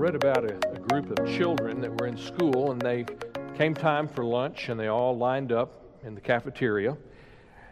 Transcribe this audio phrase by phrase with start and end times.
[0.00, 3.04] read about a, a, group of children that were in school, and they
[3.54, 6.96] came time for lunch, and they all lined up in the cafeteria.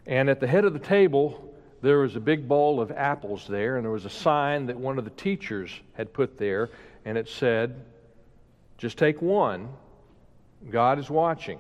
[0.07, 3.77] And at the head of the table, there was a big bowl of apples there,
[3.77, 6.69] and there was a sign that one of the teachers had put there,
[7.07, 7.83] and it said,
[8.77, 9.71] Just take one,
[10.69, 11.59] God is watching.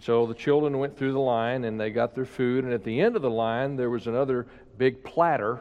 [0.00, 3.02] So the children went through the line and they got their food, and at the
[3.02, 4.46] end of the line, there was another
[4.78, 5.60] big platter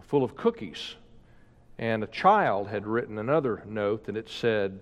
[0.00, 0.94] full of cookies.
[1.82, 4.78] And a child had written another note, and it said,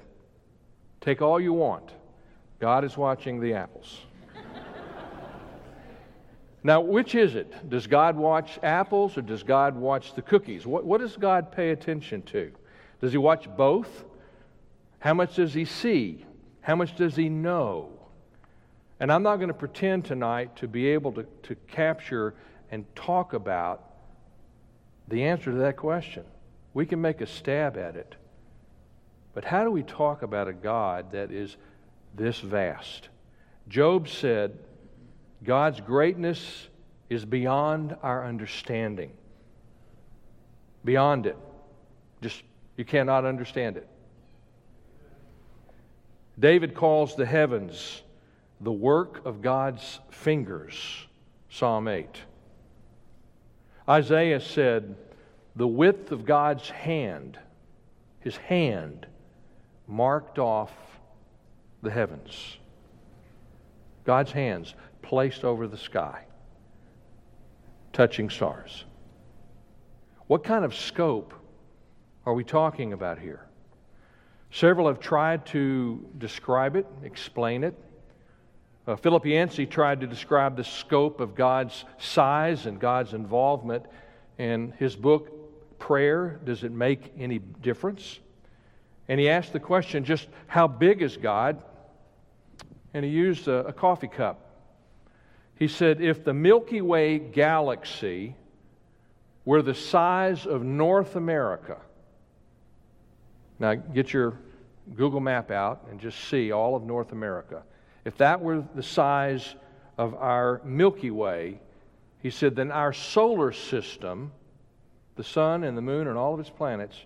[1.01, 1.93] Take all you want.
[2.59, 4.03] God is watching the apples.
[6.63, 7.71] now, which is it?
[7.71, 10.67] Does God watch apples or does God watch the cookies?
[10.67, 12.53] What, what does God pay attention to?
[13.01, 14.05] Does He watch both?
[14.99, 16.27] How much does He see?
[16.61, 17.89] How much does He know?
[19.01, 22.35] And I'm not going to pretend tonight to be able to, to capture
[22.71, 23.87] and talk about
[25.09, 26.25] the answer to that question.
[26.75, 28.15] We can make a stab at it.
[29.35, 31.57] But how do we talk about a God that is
[32.15, 33.09] this vast?
[33.69, 34.59] Job said,
[35.45, 36.69] God's greatness
[37.09, 39.13] is beyond our understanding.
[40.85, 41.37] Beyond it.
[42.21, 42.43] Just,
[42.77, 43.89] you cannot understand it.
[46.39, 48.03] David calls the heavens
[48.61, 51.07] the work of God's fingers,
[51.49, 52.09] Psalm 8.
[53.89, 54.95] Isaiah said,
[55.57, 57.39] the width of God's hand,
[58.21, 59.07] his hand,
[59.87, 60.73] marked off
[61.83, 62.59] the heavens.
[64.05, 66.25] God's hands placed over the sky,
[67.93, 68.85] touching stars.
[70.27, 71.35] What kind of scope
[72.25, 73.47] are we talking about here?
[74.53, 77.75] Several have tried to describe it, explain it.
[78.87, 83.87] Uh, Philip Yancey tried to describe the scope of God's size and God's involvement
[84.39, 85.31] in his book,
[85.81, 86.39] Prayer.
[86.45, 88.21] Does it make any difference?
[89.09, 91.65] And he asked the question, just how big is God?
[92.95, 94.47] And he used a, a coffee cup.
[95.57, 98.37] He said, if the Milky Way galaxy
[99.45, 101.79] were the size of North America,
[103.59, 104.39] now get your
[104.95, 107.63] Google map out and just see all of North America.
[108.05, 109.55] If that were the size
[109.99, 111.61] of our Milky Way,
[112.23, 114.33] he said, then our solar system,
[115.21, 117.05] the sun and the moon and all of its planets,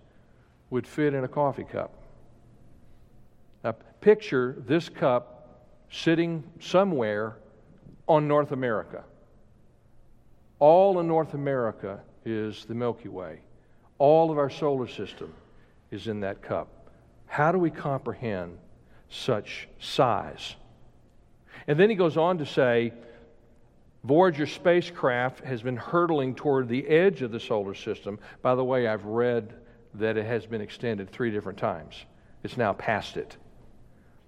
[0.71, 1.93] would fit in a coffee cup.
[3.65, 7.39] Now, picture this cup sitting somewhere
[8.07, 9.03] on North America.
[10.61, 13.41] All in North America is the Milky Way.
[13.99, 15.35] All of our solar system
[15.91, 16.69] is in that cup.
[17.27, 18.59] How do we comprehend
[19.09, 20.55] such size?
[21.67, 22.93] And then he goes on to say
[24.05, 28.19] Voyager spacecraft has been hurtling toward the edge of the solar system.
[28.43, 29.55] By the way, I've read
[29.95, 32.05] that it has been extended three different times.
[32.43, 33.39] It's now past it.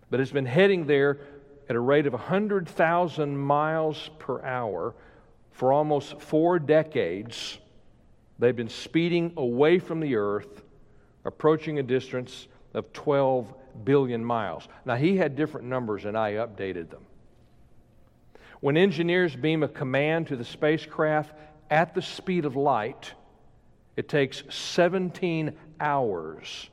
[0.09, 1.19] But it's been heading there
[1.69, 4.95] at a rate of 100,000 miles per hour
[5.53, 7.59] for almost four decades.
[8.39, 10.63] They've been speeding away from the Earth,
[11.27, 13.53] approaching a distance of 12
[13.85, 14.69] billion miles.
[14.87, 17.05] Now, he had different numbers, and I updated them.
[18.66, 21.32] When engineers beam a command to the spacecraft
[21.71, 23.15] at the speed of light,
[23.97, 26.69] it takes 17 hours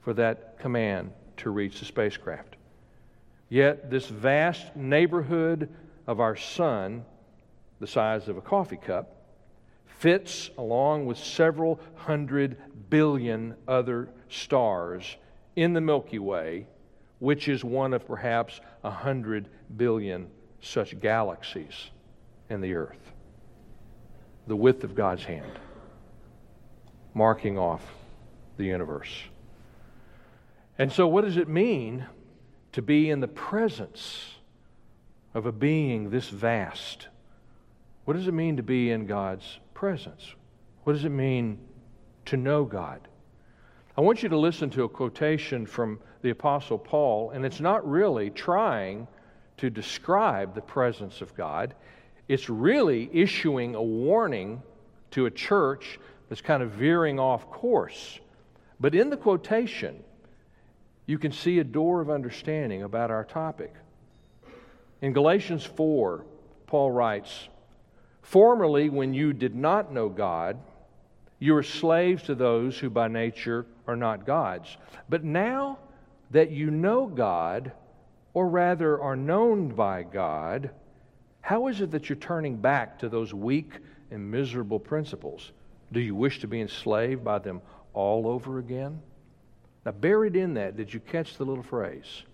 [0.00, 2.56] for that command to reach the spacecraft.
[3.48, 5.68] Yet, this vast neighborhood
[6.08, 7.04] of our sun,
[7.78, 9.22] the size of a coffee cup,
[9.86, 12.56] fits along with several hundred
[12.90, 15.16] billion other stars
[15.54, 16.66] in the Milky Way,
[17.20, 20.28] which is one of perhaps a hundred billion
[20.64, 21.90] such galaxies
[22.50, 23.12] in the earth.
[24.46, 25.58] The width of God's hand,
[27.14, 27.82] marking off
[28.56, 29.12] the universe.
[30.78, 32.06] And so, what does it mean
[32.72, 34.34] to be in the presence
[35.32, 37.08] of a being this vast?
[38.04, 40.34] What does it mean to be in God's presence?
[40.82, 41.58] What does it mean
[42.26, 43.00] to know God?
[43.96, 47.88] I want you to listen to a quotation from the Apostle Paul, and it's not
[47.88, 49.06] really trying
[49.58, 51.74] to describe the presence of God.
[52.28, 54.62] It's really issuing a warning
[55.12, 55.98] to a church
[56.28, 58.18] that's kind of veering off course.
[58.80, 60.02] But in the quotation,
[61.06, 63.72] you can see a door of understanding about our topic.
[65.02, 66.24] In Galatians 4,
[66.66, 67.48] Paul writes,
[68.22, 70.58] Formerly, when you did not know God,
[71.38, 74.76] you were slaves to those who by nature are not God's.
[75.10, 75.78] But now
[76.30, 77.72] that you know God,
[78.34, 80.70] or rather are known by God,
[81.40, 83.78] how is it that you're turning back to those weak
[84.10, 85.52] and miserable principles?
[85.92, 89.00] Do you wish to be enslaved by them all over again?
[89.86, 92.24] Now, buried in that, did you catch the little phrase?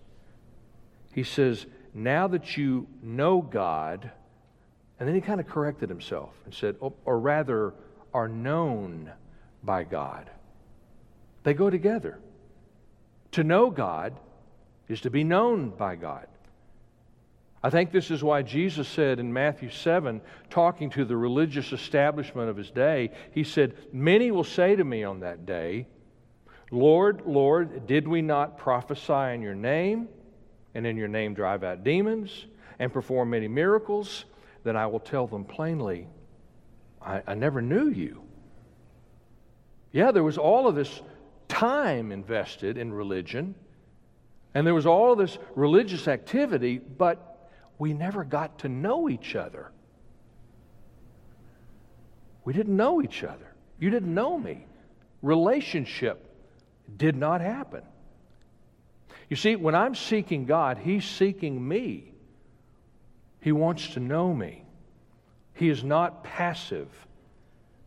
[1.13, 4.09] He says, Now that you know God,
[4.99, 7.73] and then he kind of corrected himself and said, oh, or rather,
[8.13, 9.11] are known
[9.63, 10.29] by God.
[11.43, 12.19] They go together.
[13.31, 14.13] To know God
[14.87, 16.27] is to be known by God.
[17.63, 20.19] I think this is why Jesus said in Matthew 7,
[20.49, 25.03] talking to the religious establishment of his day, he said, Many will say to me
[25.03, 25.85] on that day,
[26.71, 30.07] Lord, Lord, did we not prophesy in your name,
[30.73, 32.47] and in your name drive out demons,
[32.79, 34.25] and perform many miracles?
[34.63, 36.07] Then I will tell them plainly,
[37.01, 38.23] I, I never knew you.
[39.91, 41.01] Yeah, there was all of this
[41.47, 43.53] time invested in religion,
[44.53, 49.71] and there was all this religious activity, but we never got to know each other.
[52.43, 53.53] We didn't know each other.
[53.79, 54.65] You didn't know me.
[55.21, 56.25] Relationship
[56.97, 57.83] did not happen.
[59.29, 62.11] You see, when I'm seeking God, He's seeking me.
[63.39, 64.63] He wants to know me.
[65.53, 66.89] He is not passive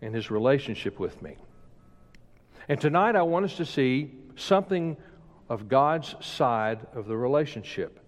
[0.01, 1.37] in His relationship with me.
[2.69, 4.97] And tonight I want us to see something
[5.49, 8.01] of God's side of the relationship.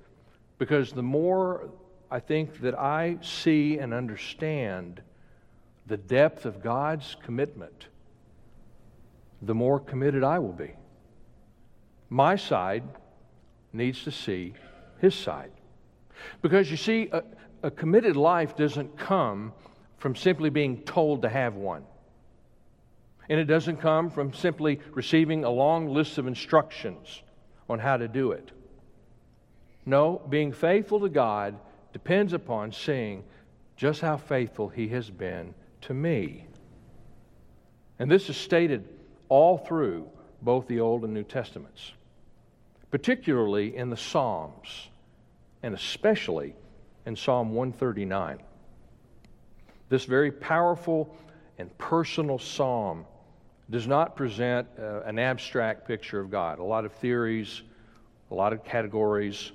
[0.58, 1.68] Because the more
[2.10, 5.02] I think that I see and understand
[5.86, 7.88] the depth of God's commitment,
[9.42, 10.72] the more committed I will be.
[12.08, 12.84] My side
[13.72, 14.54] needs to see
[15.00, 15.50] his side.
[16.40, 17.22] Because you see, a,
[17.62, 19.52] a committed life doesn't come
[19.98, 21.84] from simply being told to have one.
[23.28, 27.22] And it doesn't come from simply receiving a long list of instructions
[27.68, 28.50] on how to do it.
[29.84, 31.56] No, being faithful to God
[31.92, 33.24] depends upon seeing
[33.76, 36.46] just how faithful He has been to me.
[37.98, 38.88] And this is stated
[39.28, 40.08] all through
[40.42, 41.92] both the Old and New Testaments,
[42.90, 44.88] particularly in the Psalms,
[45.62, 46.54] and especially
[47.06, 48.38] in Psalm 139.
[49.88, 51.16] This very powerful
[51.58, 53.06] and personal psalm
[53.70, 56.58] does not present uh, an abstract picture of God.
[56.58, 57.62] A lot of theories,
[58.30, 59.52] a lot of categories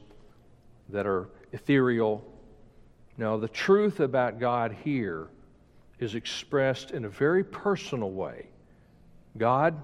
[0.90, 2.26] that are ethereal.
[3.18, 5.28] No, the truth about God here
[6.00, 8.48] is expressed in a very personal way
[9.38, 9.76] God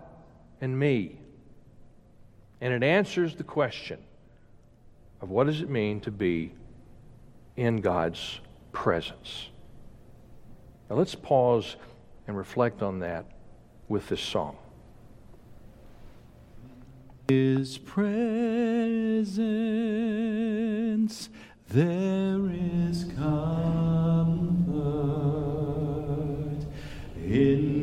[0.60, 1.20] and me.
[2.60, 4.00] And it answers the question
[5.22, 6.52] of what does it mean to be
[7.56, 8.40] in God's
[8.72, 9.50] presence.
[10.90, 11.78] Now let's pause
[12.28, 13.26] and reflect on that
[13.88, 14.58] with this song.
[17.28, 18.50] His presence,
[21.70, 24.48] there is comfort
[27.18, 27.77] in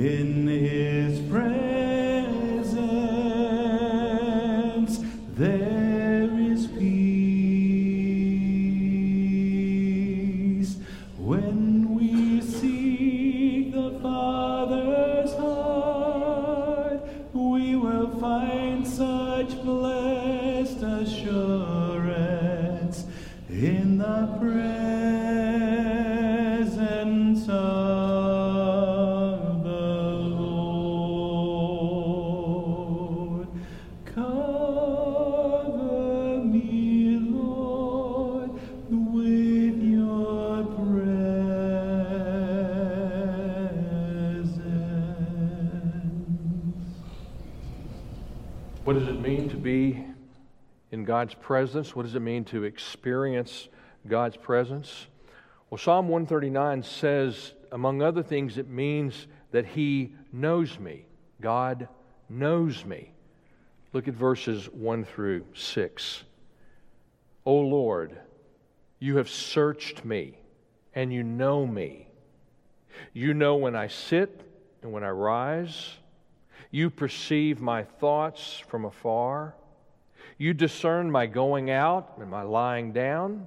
[0.00, 0.29] in
[51.30, 51.94] God's presence.
[51.94, 53.68] What does it mean to experience
[54.08, 55.06] God's presence?
[55.68, 61.06] Well, Psalm 139 says, among other things, it means that He knows me.
[61.40, 61.88] God
[62.28, 63.12] knows me.
[63.92, 66.24] Look at verses 1 through 6.
[67.44, 68.18] O Lord,
[68.98, 70.36] you have searched me,
[70.96, 72.08] and you know me.
[73.12, 74.40] You know when I sit
[74.82, 75.90] and when I rise.
[76.72, 79.54] You perceive my thoughts from afar.
[80.40, 83.46] You discern my going out and my lying down.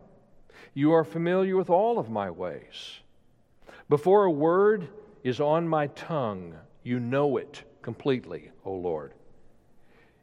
[0.75, 2.99] You are familiar with all of my ways.
[3.89, 4.89] Before a word
[5.23, 9.15] is on my tongue, you know it completely, O Lord.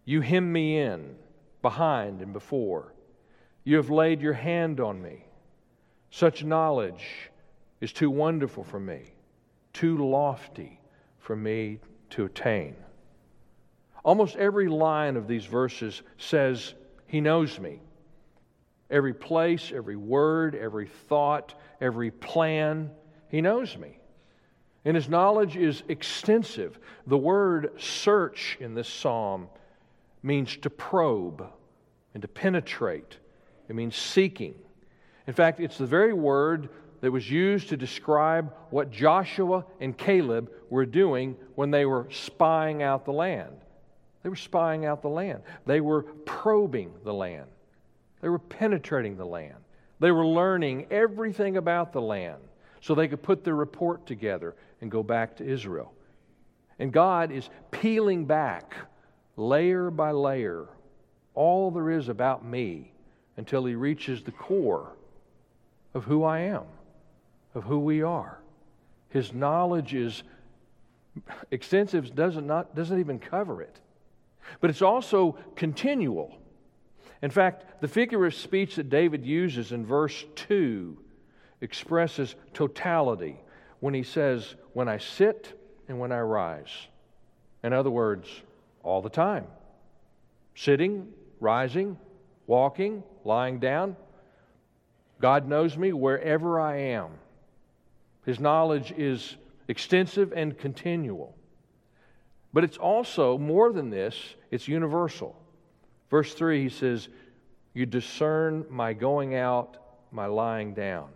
[0.05, 1.17] You hem me in,
[1.61, 2.95] behind and before.
[3.65, 5.25] You have laid your hand on me.
[6.11, 7.33] Such knowledge
[7.81, 9.13] is too wonderful for me,
[9.73, 10.81] too lofty
[11.19, 12.77] for me to attain.
[14.05, 16.75] Almost every line of these verses says,
[17.07, 17.81] He knows me.
[18.91, 22.91] Every place, every word, every thought, every plan,
[23.29, 23.99] He knows me.
[24.85, 26.79] And His knowledge is extensive.
[27.07, 29.49] The word search in this psalm
[30.23, 31.47] means to probe
[32.15, 33.19] and to penetrate,
[33.69, 34.55] it means seeking.
[35.27, 40.51] In fact, it's the very word that was used to describe what Joshua and Caleb
[40.69, 43.57] were doing when they were spying out the land.
[44.23, 47.47] They were spying out the land, they were probing the land,
[48.21, 49.57] they were penetrating the land,
[49.99, 52.41] they were learning everything about the land
[52.81, 55.93] so they could put their report together and go back to Israel.
[56.79, 58.75] And God is peeling back
[59.37, 60.67] layer by layer
[61.35, 62.93] all there is about me
[63.37, 64.93] until He reaches the core
[65.95, 66.65] of who I am,
[67.55, 68.41] of who we are.
[69.11, 70.23] His knowledge is
[71.51, 73.81] extensive, doesn't, not, doesn't even cover it.
[74.61, 76.37] But it's also continual.
[77.23, 80.99] In fact, the figure of speech that David uses in verse 2
[81.61, 83.41] expresses totality
[83.81, 86.89] when he says, When I sit and when I rise.
[87.63, 88.29] In other words,
[88.83, 89.47] all the time.
[90.55, 91.09] Sitting,
[91.41, 91.99] rising,
[92.47, 93.97] walking, lying down.
[95.21, 97.11] God knows me wherever I am.
[98.25, 99.37] His knowledge is
[99.69, 101.35] extensive and continual.
[102.53, 104.17] But it's also more than this,
[104.51, 105.37] it's universal.
[106.11, 107.09] Verse 3, he says,
[107.75, 109.77] You discern my going out,
[110.11, 111.09] my lying down.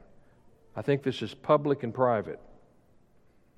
[0.76, 2.40] I think this is public and private.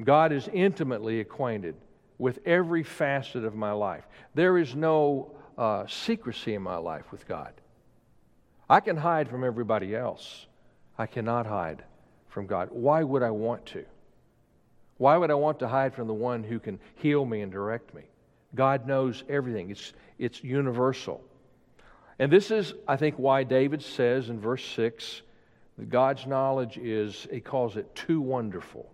[0.03, 1.75] God is intimately acquainted
[2.19, 4.07] with every facet of my life.
[4.35, 7.53] There is no uh, secrecy in my life with God.
[8.69, 10.47] I can hide from everybody else.
[10.99, 11.85] I cannot hide
[12.29, 12.69] from God.
[12.73, 13.85] Why would I want to?
[14.99, 17.95] Why would I want to hide from the one who can heal me and direct
[17.95, 18.03] me?
[18.55, 21.23] God knows everything, it's, it's universal.
[22.19, 25.23] And this is, I think, why David says in verse 6
[25.77, 28.91] that God's knowledge is, he calls it too wonderful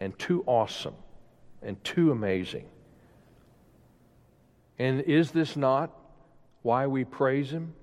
[0.00, 0.94] and too awesome
[1.62, 2.66] and too amazing.
[4.78, 5.90] And is this not
[6.62, 7.74] why we praise Him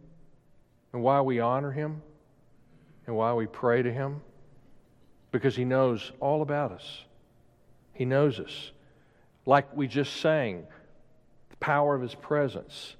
[0.92, 2.02] and why we honor Him
[3.08, 4.22] and why we pray to Him?
[5.32, 7.06] Because He knows all about us.
[7.94, 8.72] He knows us.
[9.46, 10.66] Like we just sang,
[11.50, 12.96] the power of His presence.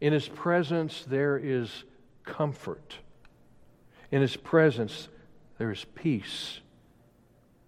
[0.00, 1.84] In His presence, there is
[2.24, 2.96] comfort.
[4.10, 5.08] In His presence,
[5.58, 6.60] there is peace.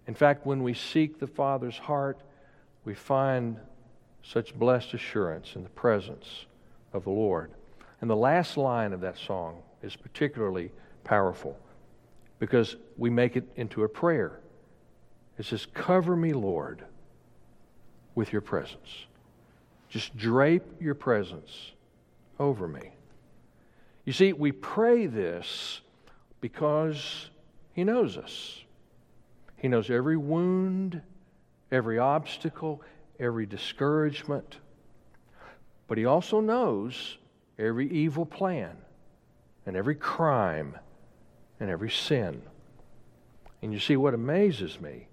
[0.07, 2.19] In fact, when we seek the Father's heart,
[2.83, 3.57] we find
[4.23, 6.45] such blessed assurance in the presence
[6.93, 7.51] of the Lord.
[8.01, 10.71] And the last line of that song is particularly
[11.03, 11.57] powerful
[12.39, 14.39] because we make it into a prayer.
[15.37, 16.83] It says, Cover me, Lord,
[18.13, 19.05] with your presence.
[19.89, 21.71] Just drape your presence
[22.39, 22.91] over me.
[24.05, 25.81] You see, we pray this
[26.41, 27.29] because
[27.73, 28.63] He knows us.
[29.57, 31.01] He knows every wound,
[31.71, 32.81] every obstacle,
[33.19, 34.57] every discouragement.
[35.87, 37.17] But He also knows
[37.57, 38.77] every evil plan
[39.65, 40.77] and every crime
[41.59, 42.41] and every sin.
[43.61, 45.07] And you see, what amazes me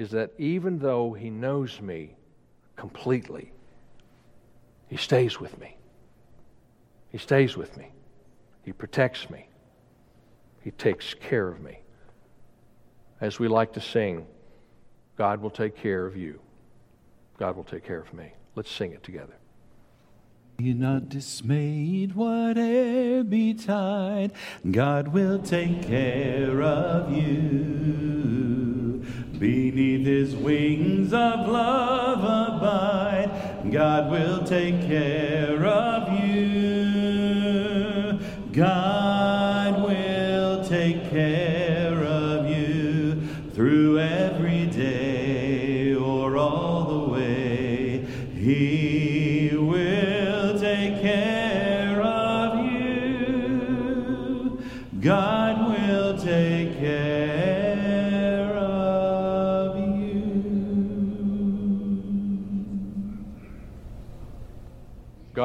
[0.00, 2.16] is that even though He knows me
[2.74, 3.52] completely,
[4.88, 5.76] He stays with me.
[7.10, 7.92] He stays with me.
[8.64, 9.46] He protects me.
[10.62, 11.80] He takes care of me.
[13.20, 14.26] As we like to sing,
[15.18, 16.40] God will take care of you.
[17.38, 18.32] God will take care of me.
[18.54, 19.34] Let's sing it together.
[20.56, 24.32] Be not dismayed, whate'er betide,
[24.70, 28.29] God will take care of you.
[29.40, 36.29] Beneath his wings of love abide, God will take care of you.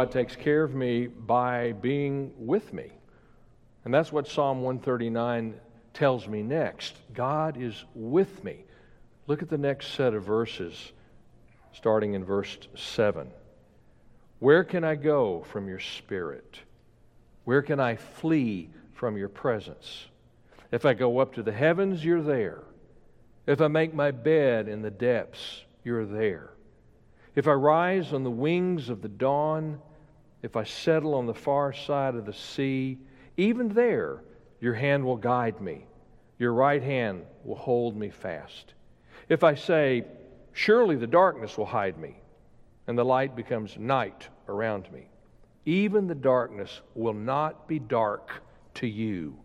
[0.05, 2.91] God takes care of me by being with me.
[3.85, 5.55] And that's what Psalm 139
[5.95, 6.95] tells me next.
[7.15, 8.65] God is with me.
[9.25, 10.91] Look at the next set of verses,
[11.73, 13.31] starting in verse 7.
[14.37, 16.59] Where can I go from your spirit?
[17.45, 20.05] Where can I flee from your presence?
[20.71, 22.61] If I go up to the heavens, you're there.
[23.47, 26.51] If I make my bed in the depths, you're there.
[27.33, 29.81] If I rise on the wings of the dawn,
[30.45, 32.99] if I settle on the far side of the sea,
[33.35, 34.21] even there
[34.61, 35.87] your hand will guide me,
[36.37, 38.75] your right hand will hold me fast.
[39.27, 40.05] If I say,
[40.53, 42.15] Surely the darkness will hide me,
[42.85, 45.09] and the light becomes night around me,
[45.65, 48.43] even the darkness will not be dark
[48.75, 49.35] to you.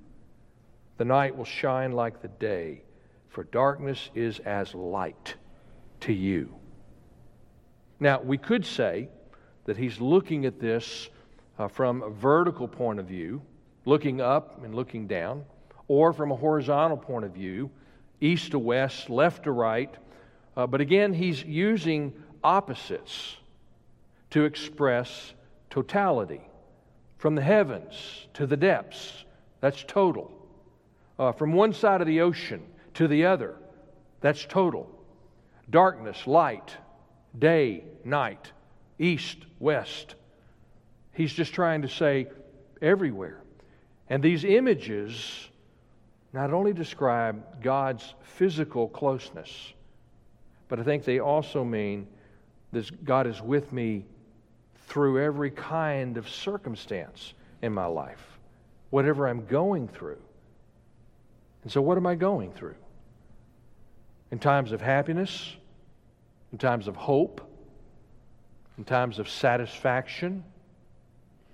[0.98, 2.82] The night will shine like the day,
[3.30, 5.34] for darkness is as light
[6.00, 6.54] to you.
[7.98, 9.08] Now, we could say
[9.70, 11.10] that he's looking at this
[11.56, 13.40] uh, from a vertical point of view,
[13.84, 15.44] looking up and looking down,
[15.86, 17.70] or from a horizontal point of view,
[18.20, 19.94] east to west, left to right.
[20.56, 22.12] Uh, but again, he's using
[22.42, 23.36] opposites
[24.30, 25.34] to express
[25.70, 26.40] totality.
[27.18, 29.24] From the heavens to the depths,
[29.60, 30.32] that's total.
[31.16, 33.54] Uh, from one side of the ocean to the other,
[34.20, 34.90] that's total.
[35.70, 36.76] Darkness, light,
[37.38, 38.50] day, night,
[39.00, 40.14] east, west.
[41.12, 42.28] He's just trying to say
[42.80, 43.42] everywhere.
[44.08, 45.48] And these images
[46.32, 49.72] not only describe God's physical closeness,
[50.68, 52.06] but I think they also mean
[52.72, 54.04] that God is with me
[54.86, 58.38] through every kind of circumstance in my life,
[58.90, 60.20] whatever I'm going through.
[61.62, 62.76] And so, what am I going through?
[64.30, 65.56] In times of happiness,
[66.52, 67.49] in times of hope,
[68.80, 70.42] in times of satisfaction.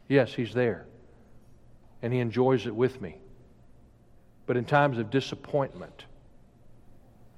[0.06, 0.86] Yes, He's there,
[2.00, 3.16] and He enjoys it with me.
[4.46, 6.04] But in times of disappointment,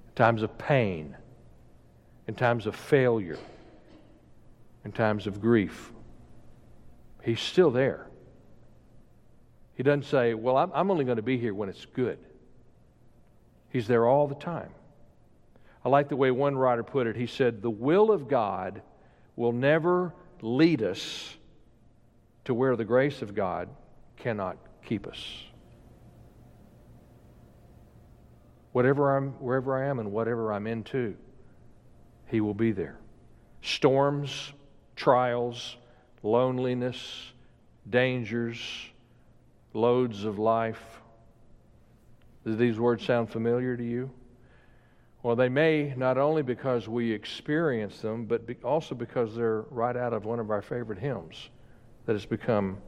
[0.08, 1.16] in times of pain,
[2.26, 3.38] in times of failure,
[4.84, 5.90] in times of grief,
[7.22, 8.08] He's still there.
[9.74, 12.18] He doesn't say, Well, I'm only going to be here when it's good.
[13.70, 14.68] He's there all the time.
[15.82, 17.16] I like the way one writer put it.
[17.16, 18.82] He said, The will of God
[19.38, 21.36] will never lead us
[22.44, 23.68] to where the grace of God
[24.16, 25.44] cannot keep us.
[28.72, 31.14] Whatever I'm, wherever I am and whatever I'm into,
[32.26, 32.98] He will be there.
[33.62, 34.52] Storms,
[34.96, 35.76] trials,
[36.24, 37.30] loneliness,
[37.88, 38.58] dangers,
[39.72, 41.00] loads of life.
[42.44, 44.10] Do these words sound familiar to you?
[45.28, 49.94] Well, they may not only because we experience them, but be also because they're right
[49.94, 51.50] out of one of our favorite hymns
[52.06, 52.78] that has become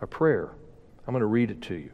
[0.00, 0.52] a prayer.
[1.06, 1.90] I'm going to read it to you.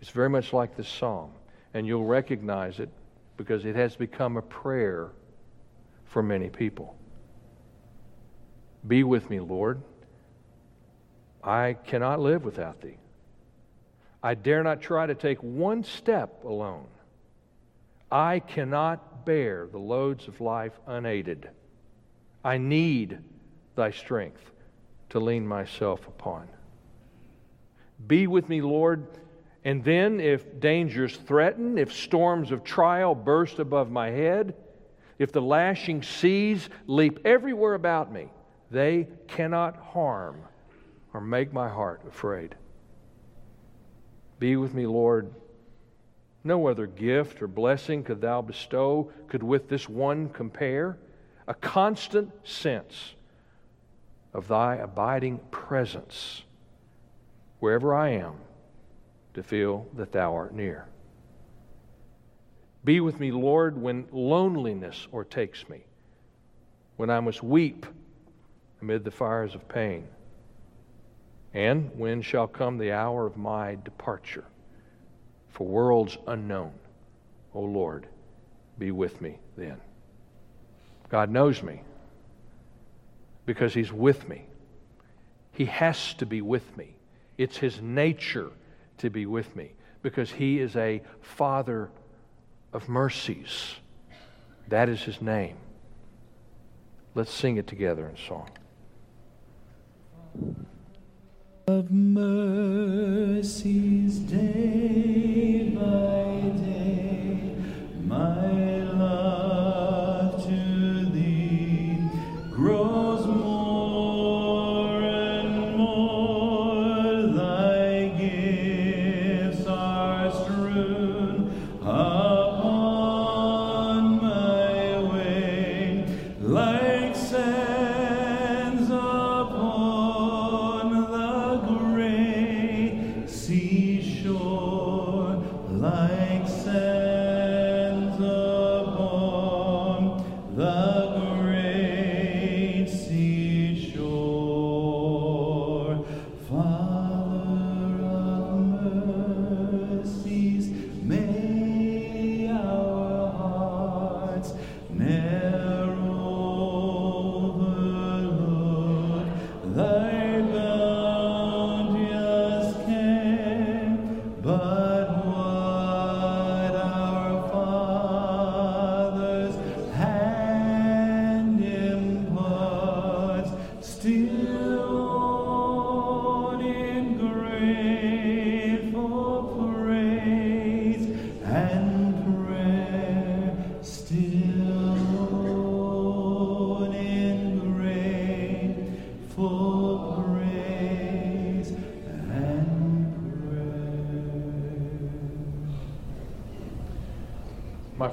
[0.00, 1.32] It's very much like this psalm,
[1.74, 2.88] and you'll recognize it
[3.36, 5.10] because it has become a prayer
[6.06, 6.96] for many people.
[8.86, 9.82] Be with me, Lord.
[11.44, 12.96] I cannot live without thee.
[14.22, 16.86] I dare not try to take one step alone.
[18.10, 21.50] I cannot bear the loads of life unaided.
[22.44, 23.18] I need
[23.74, 24.50] thy strength
[25.10, 26.48] to lean myself upon.
[28.06, 29.06] Be with me, Lord.
[29.64, 34.54] And then, if dangers threaten, if storms of trial burst above my head,
[35.18, 38.28] if the lashing seas leap everywhere about me,
[38.70, 40.40] they cannot harm
[41.12, 42.54] or make my heart afraid.
[44.38, 45.34] Be with me, Lord
[46.44, 50.98] no other gift or blessing could thou bestow, could with this one compare.
[51.46, 53.14] A constant sense
[54.34, 56.42] of thy abiding presence
[57.58, 58.34] wherever I am
[59.34, 60.86] to feel that thou art near.
[62.84, 65.84] Be with me, Lord, when loneliness o'ertakes me,
[66.96, 67.86] when I must weep
[68.80, 70.06] amid the fires of pain,
[71.52, 74.44] and when shall come the hour of my departure
[75.58, 76.70] for worlds unknown.
[77.52, 78.06] O oh Lord,
[78.78, 79.80] be with me then.
[81.08, 81.82] God knows me
[83.44, 84.46] because He's with me.
[85.50, 86.94] He has to be with me.
[87.38, 88.50] It's His nature
[88.98, 91.90] to be with me because He is a Father
[92.72, 93.74] of mercies.
[94.68, 95.56] That is His name.
[97.16, 98.48] Let's sing it together in song
[101.68, 103.40] of mercies
[104.20, 106.27] day by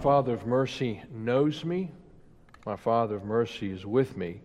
[0.06, 1.91] Father of mercy knows me.
[2.63, 4.39] My Father of mercy is with me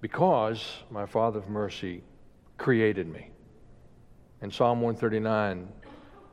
[0.00, 2.02] because my Father of mercy
[2.56, 3.28] created me.
[4.40, 5.68] And Psalm 139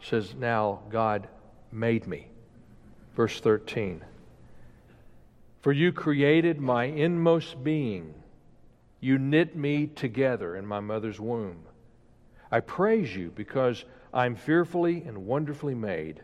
[0.02, 1.28] says, Now God
[1.70, 2.30] made me.
[3.14, 4.02] Verse 13
[5.60, 8.14] For you created my inmost being,
[9.02, 11.66] you knit me together in my mother's womb.
[12.50, 16.24] I praise you because I'm fearfully and wonderfully made.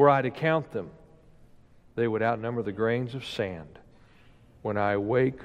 [0.00, 0.88] Were I to count them,
[1.94, 3.78] they would outnumber the grains of sand.
[4.62, 5.38] When I awake,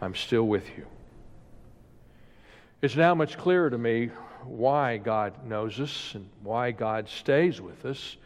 [0.00, 0.86] I'm still with you.
[2.80, 4.12] It's now much clearer to me
[4.44, 8.16] why God knows us and why God stays with us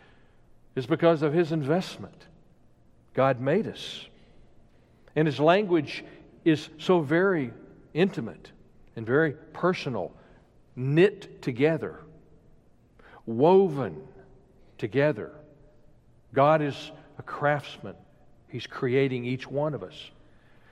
[0.76, 2.26] is because of his investment.
[3.12, 4.06] God made us.
[5.16, 6.04] And his language
[6.44, 7.50] is so very
[7.92, 8.52] intimate
[8.94, 10.12] and very personal,
[10.76, 11.98] knit together,
[13.26, 14.00] woven
[14.78, 15.32] together.
[16.32, 17.94] God is a craftsman,
[18.48, 20.10] He's creating each one of us.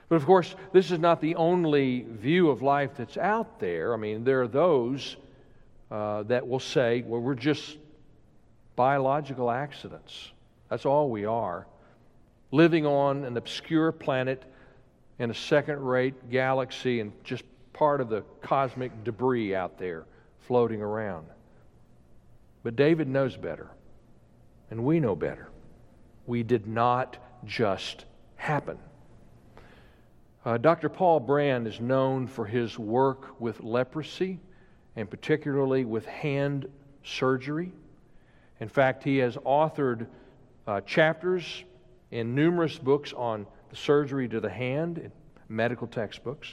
[0.09, 3.93] But of course, this is not the only view of life that's out there.
[3.93, 5.15] I mean, there are those
[5.89, 7.77] uh, that will say, well, we're just
[8.75, 10.31] biological accidents.
[10.69, 11.67] That's all we are.
[12.51, 14.43] Living on an obscure planet
[15.19, 20.05] in a second rate galaxy and just part of the cosmic debris out there
[20.47, 21.25] floating around.
[22.63, 23.69] But David knows better,
[24.73, 25.49] and we know better.
[26.25, 28.05] We did not just
[28.37, 28.79] happen.
[30.43, 30.89] Uh, Dr.
[30.89, 34.39] Paul Brand is known for his work with leprosy
[34.95, 36.65] and particularly with hand
[37.03, 37.71] surgery.
[38.61, 40.07] In fact, he has authored
[40.65, 41.65] uh, chapters
[42.09, 45.11] in numerous books on the surgery to the hand, in
[45.49, 46.47] medical textbooks.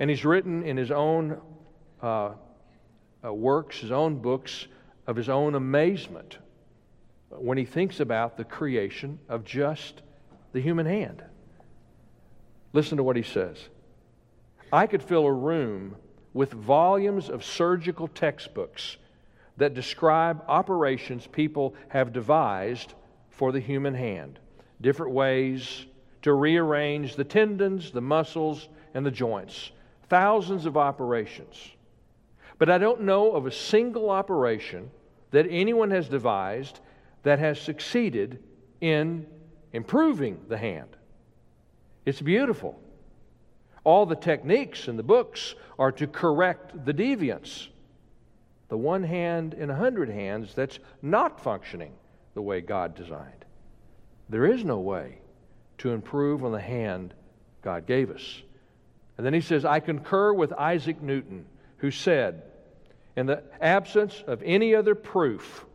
[0.00, 1.40] And he's written in his own
[2.02, 2.30] uh,
[3.24, 4.66] uh, works, his own books,
[5.06, 6.38] of his own amazement
[7.30, 10.02] when he thinks about the creation of just
[10.52, 11.22] the human hand.
[12.72, 13.68] Listen to what he says
[14.72, 15.96] I could fill a room
[16.34, 18.98] with volumes of surgical textbooks
[19.56, 22.94] that describe operations people have devised
[23.30, 24.38] for the human hand,
[24.80, 25.86] different ways
[26.22, 29.70] to rearrange the tendons, the muscles, and the joints.
[30.08, 31.70] Thousands of operations.
[32.58, 34.90] But I don't know of a single operation
[35.30, 36.80] that anyone has devised
[37.26, 38.38] that has succeeded
[38.80, 39.26] in
[39.72, 40.96] improving the hand.
[42.04, 42.80] It's beautiful.
[43.82, 47.66] All the techniques in the books are to correct the deviance.
[48.68, 51.94] The one hand in a hundred hands that's not functioning
[52.34, 53.44] the way God designed.
[54.28, 55.18] There is no way
[55.78, 57.12] to improve on the hand
[57.60, 58.42] God gave us.
[59.16, 61.44] And then he says, I concur with Isaac Newton,
[61.78, 62.44] who said,
[63.16, 65.65] In the absence of any other proof,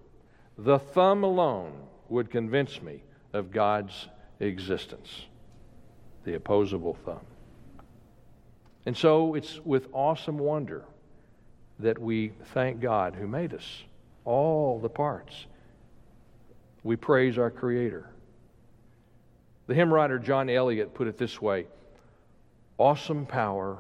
[0.64, 1.74] the thumb alone
[2.10, 3.02] would convince me
[3.34, 4.08] of God's
[4.40, 5.26] existence.
[6.24, 7.26] The opposable thumb.
[8.86, 10.86] And so it's with awesome wonder
[11.80, 13.84] that we thank God who made us,
[14.24, 15.48] all the parts.
[16.84, 18.08] We praise our Creator.
[19.66, 21.66] The hymn writer John Eliot put it this way
[22.78, 23.80] Awesome power,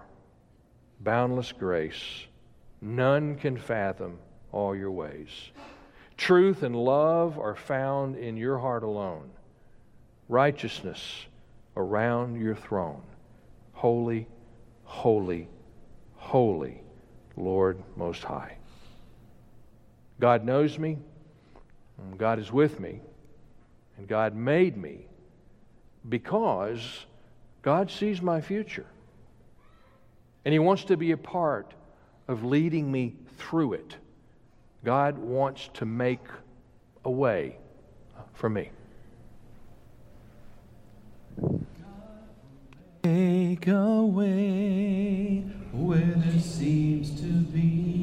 [1.00, 2.26] boundless grace,
[2.82, 4.18] none can fathom
[4.52, 5.30] all your ways.
[6.22, 9.32] Truth and love are found in your heart alone,
[10.30, 11.26] righteousness
[11.76, 13.02] around your throne.
[13.74, 14.28] Holy,
[14.84, 15.48] holy,
[16.18, 16.84] holy,
[17.36, 18.56] Lord Most High.
[20.20, 21.00] God knows me,
[22.20, 23.02] God is with me,
[23.98, 25.08] and God made me
[26.08, 27.08] because
[27.64, 28.86] God sees my future.
[30.46, 31.74] And He wants to be a part
[32.28, 33.96] of leading me through it.
[34.84, 36.26] God wants to make
[37.06, 37.58] a way
[38.34, 38.72] for me.
[43.04, 48.01] Make a way where there seems to be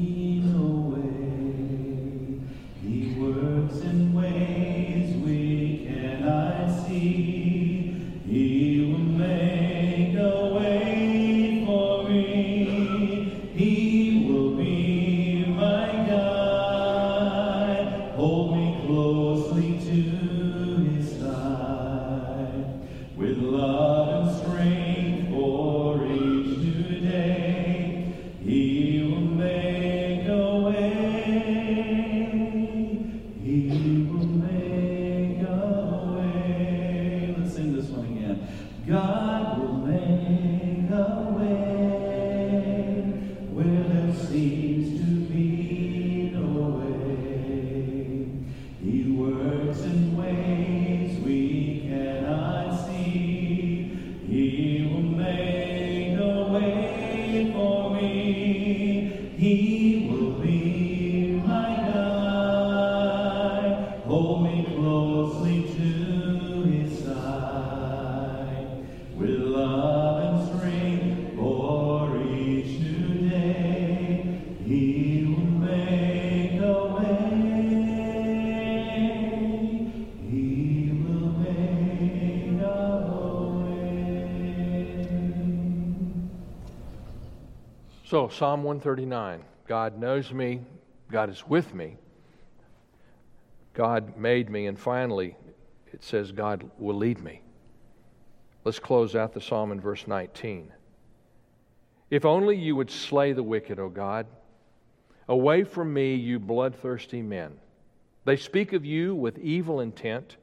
[88.09, 90.61] So, Psalm 139 God knows me,
[91.11, 91.95] God is with me,
[93.73, 95.35] God made me, and finally,
[95.93, 97.41] it says God will lead me.
[98.63, 100.71] Let's close out the psalm in verse 19.
[102.09, 104.25] If only you would slay the wicked, O God.
[105.27, 107.57] Away from me, you bloodthirsty men.
[108.25, 110.37] They speak of you with evil intent.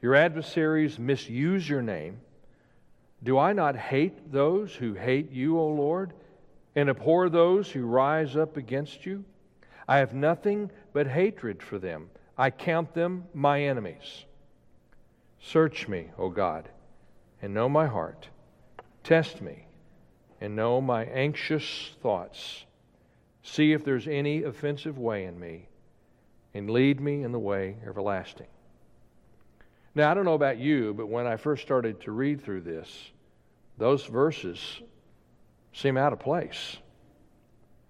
[0.00, 2.20] Your adversaries misuse your name.
[3.22, 6.12] Do I not hate those who hate you, O Lord,
[6.76, 9.24] and abhor those who rise up against you?
[9.88, 12.10] I have nothing but hatred for them.
[12.38, 14.24] I count them my enemies.
[15.40, 16.68] Search me, O God,
[17.42, 18.28] and know my heart.
[19.02, 19.66] Test me
[20.40, 22.64] and know my anxious thoughts.
[23.42, 25.68] See if there's any offensive way in me,
[26.54, 28.46] and lead me in the way everlasting.
[29.94, 33.10] Now, I don't know about you, but when I first started to read through this,
[33.78, 34.80] those verses
[35.72, 36.76] seem out of place.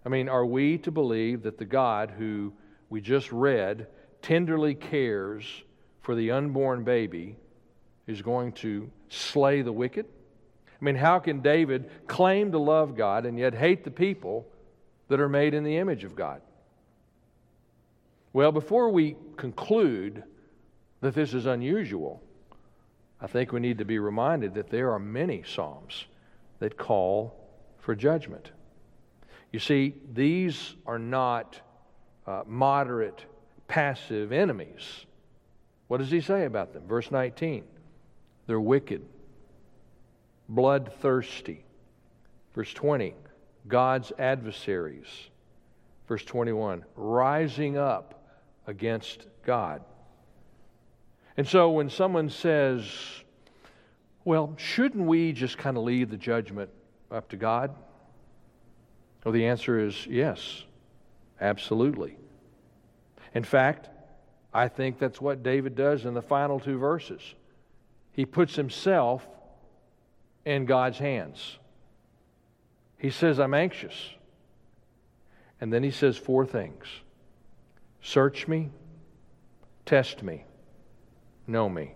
[0.07, 2.53] I mean, are we to believe that the God who
[2.89, 3.89] we just read
[4.23, 5.45] tenderly cares
[6.01, 7.37] for the unborn baby
[8.07, 10.07] is going to slay the wicked?
[10.81, 14.47] I mean, how can David claim to love God and yet hate the people
[15.09, 16.41] that are made in the image of God?
[18.33, 20.23] Well, before we conclude
[21.01, 22.23] that this is unusual,
[23.21, 26.07] I think we need to be reminded that there are many Psalms
[26.61, 27.35] that call
[27.79, 28.53] for judgment.
[29.53, 31.61] You see, these are not
[32.27, 33.25] uh, moderate,
[33.69, 35.07] passive enemies.
[35.87, 36.83] What does he say about them?
[36.87, 37.65] Verse 19
[38.47, 39.05] they're wicked,
[40.49, 41.65] bloodthirsty.
[42.55, 43.15] Verse 20
[43.69, 45.07] God's adversaries.
[46.09, 48.25] Verse 21 rising up
[48.67, 49.83] against God.
[51.37, 52.91] And so when someone says,
[54.25, 56.71] well, shouldn't we just kind of leave the judgment
[57.11, 57.75] up to God?
[59.25, 60.65] Well, the answer is yes,
[61.41, 62.17] absolutely.
[63.35, 63.89] In fact,
[64.53, 67.23] I think that's what David does in the final two verses.
[68.13, 69.27] He puts himself
[70.45, 71.59] in God's hands.
[72.99, 73.95] He says, I'm anxious.
[75.61, 76.87] And then he says four things
[78.03, 78.71] Search me,
[79.85, 80.45] test me,
[81.47, 81.95] know me,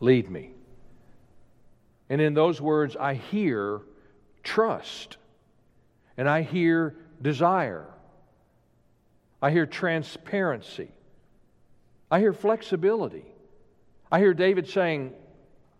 [0.00, 0.52] lead me.
[2.10, 3.80] And in those words, I hear
[4.42, 5.16] trust,
[6.16, 7.86] and I hear desire,
[9.40, 10.90] I hear transparency,
[12.10, 13.24] I hear flexibility.
[14.10, 15.12] I hear David saying,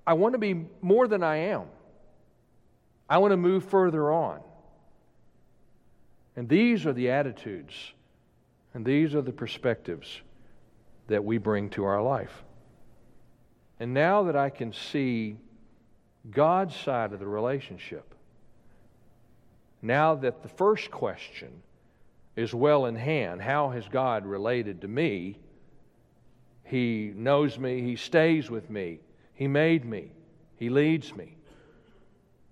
[0.07, 1.63] I want to be more than I am.
[3.09, 4.41] I want to move further on.
[6.37, 7.95] And these are the attitudes
[8.75, 10.21] and these are the perspectives
[11.09, 12.45] that we bring to our life.
[13.81, 15.37] And now that I can see
[16.31, 18.15] God's side of the relationship,
[19.81, 21.63] now that the first question
[22.39, 25.41] is well in hand how has God related to me?
[26.63, 29.01] He knows me, He stays with me,
[29.35, 30.13] He made me,
[30.57, 31.37] He leads me.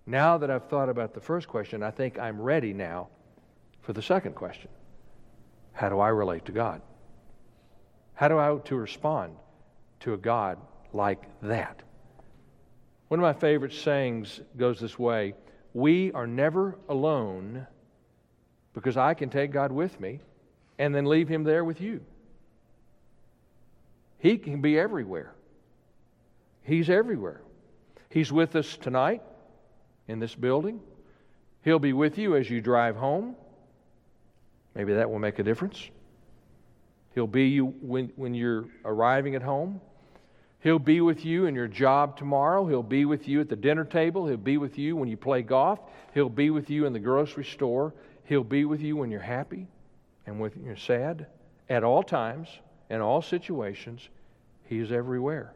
[0.04, 3.08] Now that I've thought about the first question, I think I'm ready now
[3.82, 4.70] for the second question
[5.72, 6.82] How do I relate to God?
[8.14, 9.36] How do I to respond
[10.00, 10.58] to a God
[10.94, 11.80] like that?
[13.06, 15.34] One of my favorite sayings goes this way
[15.74, 17.68] We are never alone
[18.76, 20.20] because I can take God with me
[20.78, 22.02] and then leave Him there with you.
[24.18, 25.32] He can be everywhere.
[26.62, 27.40] He's everywhere.
[28.10, 29.22] He's with us tonight
[30.08, 30.80] in this building.
[31.64, 33.34] He'll be with you as you drive home.
[34.74, 35.88] Maybe that will make a difference.
[37.14, 39.80] He'll be you when, when you're arriving at home.
[40.60, 42.66] He'll be with you in your job tomorrow.
[42.66, 44.26] He'll be with you at the dinner table.
[44.26, 45.78] He'll be with you when you play golf.
[46.12, 47.94] He'll be with you in the grocery store.
[48.26, 49.66] He'll be with you when you're happy
[50.26, 51.26] and when you're sad.
[51.68, 52.48] At all times,
[52.90, 54.08] in all situations,
[54.64, 55.54] He's everywhere.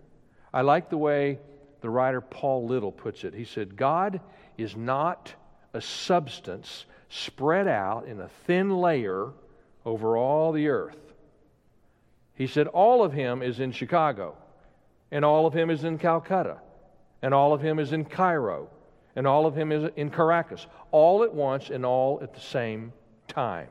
[0.54, 1.38] I like the way
[1.80, 3.34] the writer Paul Little puts it.
[3.34, 4.20] He said, God
[4.56, 5.34] is not
[5.72, 9.30] a substance spread out in a thin layer
[9.84, 10.98] over all the earth.
[12.34, 14.36] He said, All of him is in Chicago,
[15.10, 16.58] and all of him is in Calcutta,
[17.22, 18.68] and all of him is in Cairo,
[19.16, 22.92] and all of him is in Caracas, all at once and all at the same
[23.28, 23.68] time.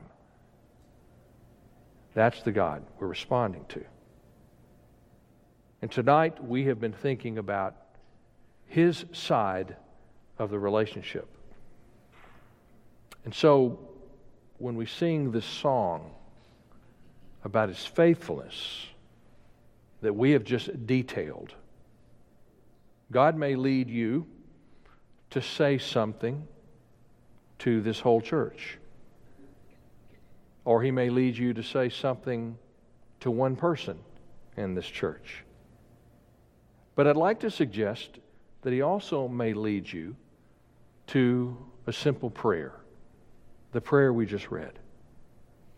[2.14, 3.84] That's the God we're responding to.
[5.82, 7.76] And tonight we have been thinking about
[8.66, 9.76] his side
[10.38, 11.28] of the relationship.
[13.24, 13.78] And so
[14.58, 16.10] when we sing this song
[17.44, 18.86] about his faithfulness
[20.02, 21.54] that we have just detailed,
[23.10, 24.26] God may lead you
[25.30, 26.46] to say something
[27.60, 28.78] to this whole church.
[30.64, 32.58] Or he may lead you to say something
[33.20, 33.98] to one person
[34.56, 35.44] in this church.
[36.94, 38.18] But I'd like to suggest
[38.62, 40.16] that he also may lead you
[41.08, 42.74] to a simple prayer,
[43.72, 44.78] the prayer we just read.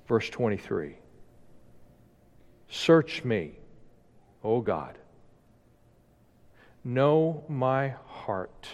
[0.07, 0.97] Verse 23
[2.69, 3.53] Search me,
[4.43, 4.99] O God.
[6.85, 8.69] Know my heart.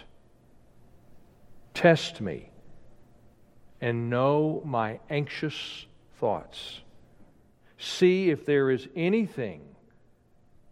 [1.78, 2.50] Test me
[3.80, 5.86] and know my anxious
[6.18, 6.80] thoughts.
[7.78, 9.60] See if there is anything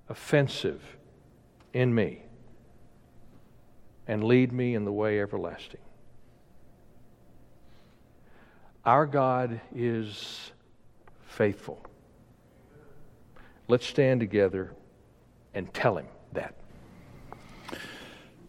[0.08, 0.82] offensive
[1.72, 2.24] in me
[4.08, 5.78] and lead me in the way everlasting.
[8.84, 10.50] Our God is
[11.28, 11.86] faithful.
[13.68, 14.74] Let's stand together
[15.54, 16.56] and tell him that.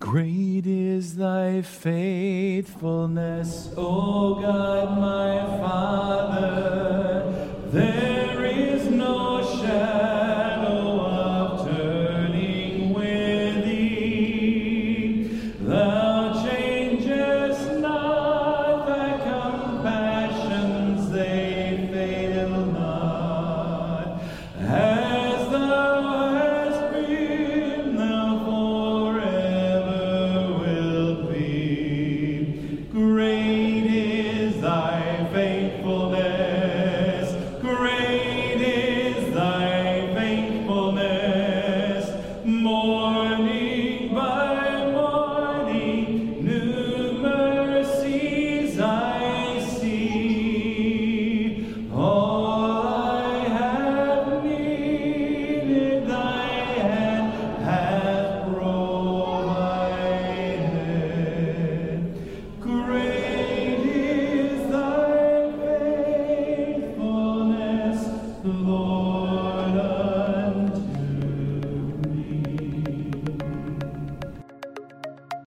[0.10, 7.34] Great is thy faithfulness, O God my Father.
[7.74, 8.16] There